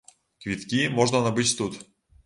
[0.45, 1.81] Квіткі можна набыць тут.